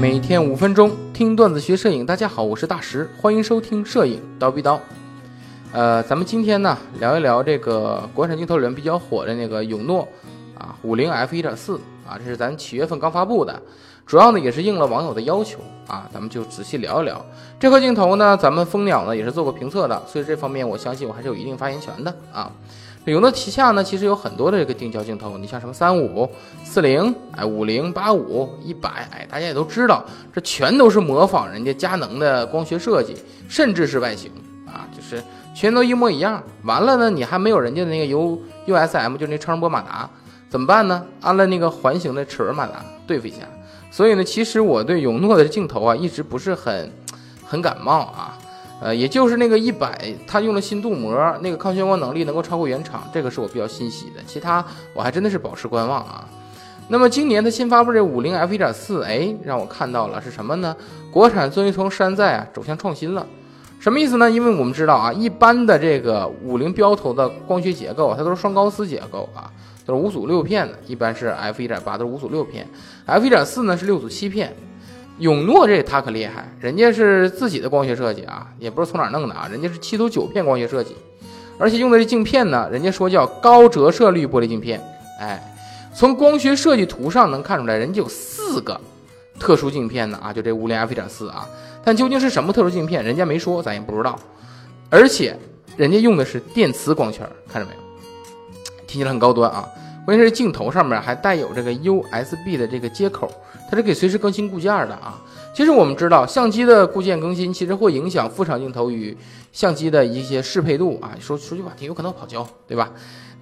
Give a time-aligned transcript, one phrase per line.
[0.00, 4.80] 每天五分钟听段子学摄影，大家好，我是大石，欢迎收听摄影刀逼刀。
[5.72, 10.08] 呃，咱们今天呢聊一聊这个国产镜头里面比较火的那个永诺
[10.58, 11.78] 啊五零 F 一点四
[12.08, 13.60] 啊，这是咱七月份刚发布的，
[14.06, 17.22] 主要呢也是应了网友的要求啊，咱们就仔细聊一聊
[17.58, 22.50] 这颗镜头呢，咱们蜂鸟呢也是做过评测的，所以这方面我相信我还是有一定发言权的啊。
[23.06, 26.28] 永诺旗下呢，其实有很多的这个定焦镜头，你像什么三五、
[26.62, 33.16] 四零、哎五零、八五、一百，哎，大家也都知道，这全都是模仿人家佳能的光学设计，
[33.48, 34.30] 甚至是外形
[34.66, 35.22] 啊，就是
[35.54, 36.42] 全都一模一样。
[36.64, 40.08] 完了呢，你还没有人家的那个 U U S M，就那超声波马达，
[40.50, 41.04] 怎么办呢？
[41.22, 43.38] 安了那个环形的齿轮马达对付一下。
[43.90, 46.92] 所以呢，其实我对永诺的镜头啊，一直不是很
[47.44, 48.38] 很感冒啊。
[48.80, 54.22] 呃，也就是那个一百，它用了新镀膜，那个抗眩光能力能够超过原厂，这个是我比较欣喜的。
[54.26, 56.26] 其他我还真的是保持观望啊。
[56.88, 60.74] 那么今年它新发布这五零 F 一点四，哎，让我看到了是什么呢？
[61.12, 63.26] 国产终于从山寨啊走向创新了。
[63.78, 64.30] 什么意思呢？
[64.30, 69.52] 因为我们知道啊，一般的这个五零标头的光学结构，它都是双高斯结构啊，
[69.86, 72.66] 都是五组六片的，一般是 F 一点八都是五组六片
[73.06, 74.56] ，F 一点四呢是六组七片。
[75.20, 80.96] 永诺这它可厉害，人家是自己的光学设计啊，也不知道从哪弄的啊，人家是七组九片光学设计，
[81.58, 84.80] 而且用的这镜片呢，人家说叫高折射率玻璃镜片，
[85.20, 85.54] 哎，
[85.94, 88.80] 从光学设计图上能看出来，人家有四个
[89.38, 91.46] 特殊镜片呢啊，就这五零 F 一点四啊，
[91.84, 94.18] 但究竟是什么特殊镜片，人家没说，咱也不知道，
[94.88, 95.36] 而且
[95.76, 97.80] 人家用的是电磁光圈，看着没有，
[98.86, 99.68] 听起来很高端啊，
[100.06, 103.30] 关键是镜头上面还带有这个 USB 的这个接口。
[103.70, 105.22] 它是可以随时更新固件的啊。
[105.54, 109.16] 其实我们知道，相机的固件更新其实会影响副厂镜头与
[109.52, 111.10] 相机的一些适配度啊。
[111.20, 112.90] 说说句话听，有可能跑焦，对吧？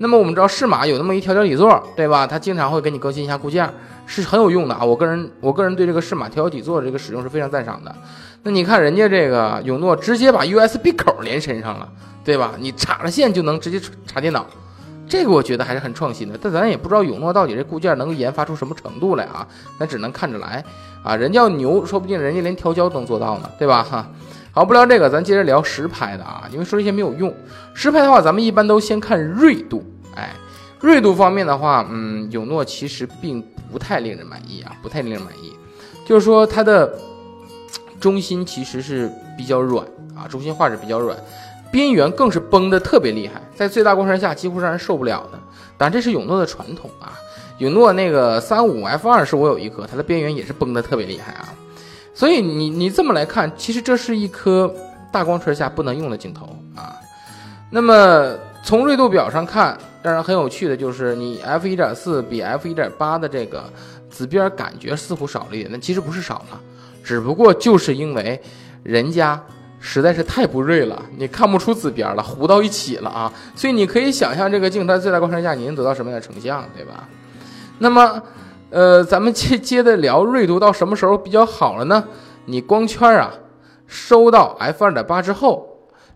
[0.00, 2.26] 那么我们知道适马有那么一调焦底座，对吧？
[2.26, 3.68] 它经常会给你更新一下固件，
[4.06, 4.84] 是很有用的啊。
[4.84, 7.94] 我个人我个人对这个适马调焦底座这个使用是非常赞赏的。
[8.44, 11.88] 那你看人家这个永诺直接把 USB 口连身上了，
[12.24, 12.52] 对吧？
[12.58, 14.46] 你插了线就能直接插电脑。
[15.08, 19.46] 这个我觉得还是很创新的，但咱也不知道永诺到底这固件能研发出什么程度来啊，
[19.78, 20.62] 咱只能看着来
[21.02, 21.16] 啊。
[21.16, 23.82] 人家牛，说不定人家连调焦都能做到呢，对吧？
[23.82, 24.06] 哈，
[24.52, 27.34] 好，不聊这个，咱接着聊实拍的啊，因为说这些没有用。
[27.72, 29.82] 实拍的话，咱们一般都先看锐度，
[30.14, 30.34] 哎，
[30.80, 33.42] 锐度方面的话，嗯，永诺其实并
[33.72, 35.54] 不太令人满意啊，不太令人满意，
[36.04, 36.92] 就是说它的
[37.98, 41.16] 中心其实是比较软啊，中心画质比较软。
[41.70, 45.38] 边缘更是崩的特别厉害，在最大光圈下几乎让人受不了的。
[45.76, 47.12] 但这是永诺的传统啊，
[47.58, 51.52] 永诺那个三五 F 二是我有一颗，它的边缘也是崩的特别厉害啊。
[52.14, 54.74] 所以你你这么来看，其实这是一颗
[55.12, 56.96] 大光圈下不能用的镜头啊。
[57.70, 58.34] 那么
[58.64, 63.62] 从锐度表上看，让人很有趣的就是你 F 一点四比 F 一点八的这个
[64.10, 66.60] 紫边感觉似乎少了一点，那其实不是少了，
[67.04, 68.40] 只不过就是因为
[68.82, 69.40] 人家。
[69.80, 73.32] 实在是太不锐了，你看不出紫边了，糊到一起了啊！
[73.54, 77.08] 所以你可以想象这个镜头最大光圈下你能得到什么样的成像，对吧？
[77.78, 78.20] 那么，
[78.70, 82.04] 呃，咱们接接着聊锐度到什么时候比较好了呢？
[82.46, 83.32] 你光圈啊
[83.86, 85.68] 收到 f 二点八之后，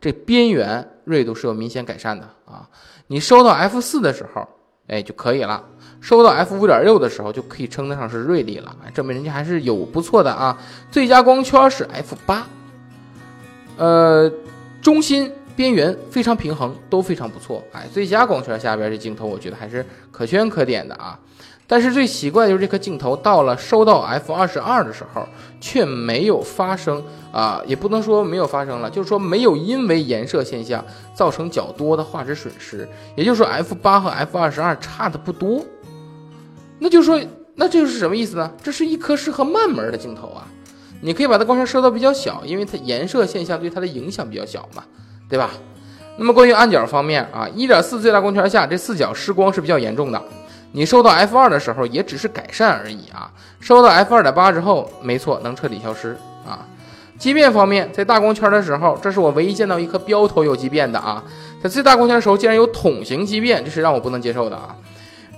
[0.00, 2.66] 这边缘锐度是有明显改善的啊。
[3.08, 4.48] 你收到 f 四的时候，
[4.86, 5.62] 哎就可以了；
[6.00, 10.56] 收到 f 五点六的时候，就可以称得上是锐利了，证明人家还是有不错的啊。
[10.90, 12.46] 最佳光圈是 f 八。
[13.80, 14.30] 呃，
[14.82, 17.64] 中心边缘非常平衡，都非常不错。
[17.72, 19.82] 哎，最佳光圈下边这镜头，我觉得还是
[20.12, 21.18] 可圈可点的啊。
[21.66, 25.26] 但是最奇怪的就是这颗镜头到了收到 f 二十二的时候，
[25.62, 27.02] 却没有发生
[27.32, 32.86] 啊，也不能说没有发生了，就是说没有因为颜色现象造成较多的画质损失。
[33.16, 35.64] 也就是说，f 八和 f 二十二差的不多。
[36.78, 37.18] 那就说，
[37.54, 38.52] 那这是什么意思呢？
[38.62, 40.46] 这是一颗适合慢门的镜头啊。
[41.00, 44.84] 你可以把它光圈设到比较小，因为它颜色现象对它的影响比较小嘛，
[45.28, 45.50] 对吧？
[46.18, 50.22] 那么关于暗角方面啊，一点四最大光圈下这四角失光是比较严重的。
[50.72, 56.16] 你收到 f 二的时候也只是改善而已啊，收到 f 二点八之后，没错，能彻底消失
[56.46, 56.66] 啊。
[57.18, 61.24] 畸变方面，在大光圈的时候，这是我唯一见到一颗标头有畸变的啊，
[61.62, 64.76] 在最大光圈的时候竟然有筒形畸变，这是让我不能接受的啊。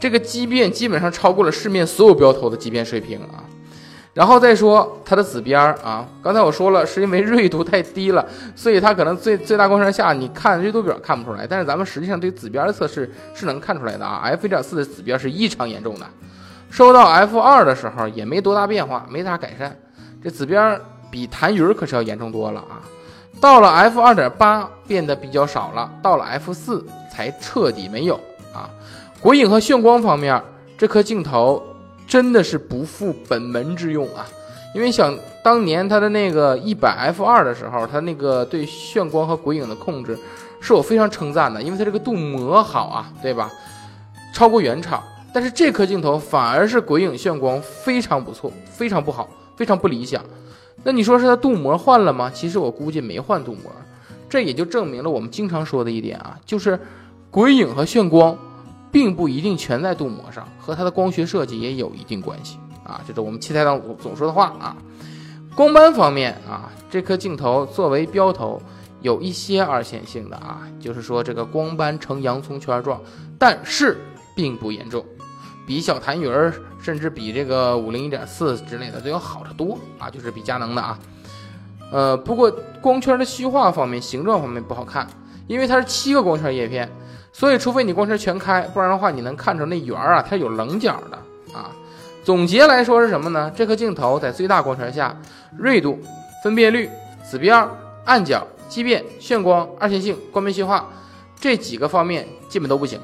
[0.00, 3.44] 这个畸变基本上超过了市面所有标头的畸变水平啊。
[4.14, 8.22] 然后再说它的紫边儿啊，刚才我说了，是因为锐度太低了，
[8.54, 14.20] 所以它可能最最大光圈下你看锐度表看不出来，但是咱们实际上对紫边的测试是能看出来的啊。
[14.24, 16.04] F 一点四的紫边是异常严重的，
[16.68, 19.74] 收到 F 二的时候也没多大变化，没啥改善，
[20.22, 20.78] 这紫边
[21.10, 22.84] 比痰盂可是要严重多了啊。
[23.40, 28.16] 到了 F 二点八变得比较少了，到了 F 四才彻底没有
[28.52, 28.68] 啊。
[29.22, 30.38] 鬼影和眩光方面，
[30.76, 31.62] 这颗镜头。
[32.12, 34.28] 真的是不负本门之用啊！
[34.74, 40.18] 因为想当年它的那个一百 f 二的时候，它那个对眩光和鬼影的控制
[40.60, 43.50] 是我非常称赞的，因为它这个镀膜好啊，对吧？
[44.34, 45.02] 超过原厂。
[45.32, 49.26] 但是这颗镜头反而是鬼影眩光非常不错，非常不好，
[49.56, 50.22] 非常不理想。
[50.84, 52.30] 那你说是它镀膜换了吗？
[52.34, 53.72] 其实我估计没换镀膜，
[54.28, 56.78] 这也就证明了我们经常说的一点啊，就是
[57.30, 58.36] 鬼影和眩光
[58.92, 63.00] 并不一定全在镀膜上，和它的光学设计也有一定关系啊。
[63.08, 64.76] 这是我们器材党总说的话啊。
[65.56, 68.62] 光斑方面啊，这颗镜头作为标头，
[69.00, 73.00] 有一些二线性的啊，就是说这个光斑呈洋葱圈状，
[73.38, 73.98] 但是
[74.34, 75.04] 并不严重。
[75.66, 80.10] 比小痰盂儿，甚至比这个五零一点四之类的都要好得多啊！
[80.10, 80.98] 就是比佳能的啊。
[81.92, 82.50] 呃，不过
[82.80, 85.06] 光圈的虚化方面、形状方面不好看，
[85.46, 86.90] 因为它是七个光圈叶片，
[87.32, 91.18] 所以除非你光圈全开，不然的话你能看出那圆儿啊，它有棱角的
[91.56, 91.70] 啊。
[92.22, 93.50] 总结来说是什么呢？
[93.56, 95.16] 这颗镜头在最大光圈下，
[95.56, 95.98] 锐度、
[96.44, 96.88] 分辨率、
[97.28, 97.66] 紫边、
[98.04, 100.88] 暗角、畸变、眩光、二线性、光边虚化
[101.40, 103.00] 这几个方面基本都不行。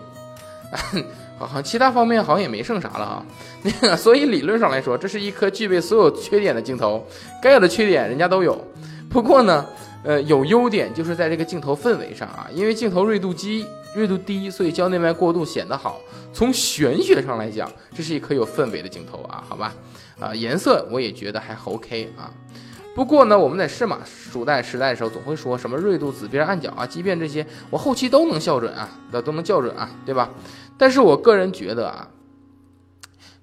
[1.39, 3.25] 好像其他方面好像也没剩啥了啊，
[3.63, 7.07] 那个，所以理论上来说，这是一颗具备所有缺点的镜头，
[7.41, 8.61] 该有的缺点人家都有。
[9.09, 9.65] 不过呢，
[10.09, 16.01] 呃，有优点就是在这个镜头氛围上啊，因为镜头锐度低，锐度低，所以焦内外过渡显得好。
[16.33, 19.75] 从玄学上来讲，这是一颗有氛围的镜头啊，好吧？
[20.19, 22.33] 啊，颜色我也觉得还 OK 啊。
[22.95, 30.31] 不过呢，我们在试码数代时代的时候，总会说什么锐度、紫边、暗角啊，即便这些我后期都能校准啊，都都能校准啊，对吧？
[30.79, 32.09] 但是我个人觉得啊，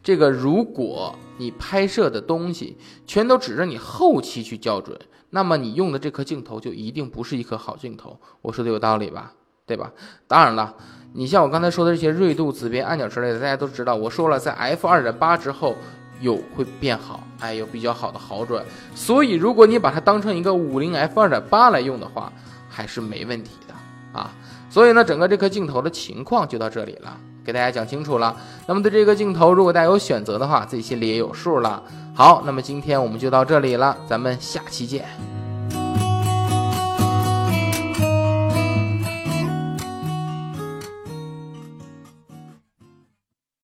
[0.01, 4.99] 这个如果你拍摄的东西全都指着你后期去校准，
[5.29, 8.19] 那么你用的这颗镜头就一定不是一颗好镜头。
[8.41, 9.33] 我说的有道理吧？
[9.65, 9.91] 对吧？
[10.27, 10.75] 当然了，
[11.13, 13.95] 你像我刚才说的这些锐度、紫边、暗角之类的，大家都知道。
[13.95, 15.75] 我说了，在 f 二点八之后。
[16.21, 18.63] 有会变好，哎，有比较好的好转，
[18.95, 22.31] 所以如果你把它当成一个五零 f 二点八来用的话，
[22.69, 24.33] 还是没问题的啊。
[24.69, 28.35] 所以呢，整个这颗镜头的情况就到这里了，给大家讲清楚了。
[28.65, 31.81] 那么对这个镜头，如果大家有选择的话，自己心里也有数了。
[32.13, 35.44] 好，那么今天我们就到这里了，咱们下期见。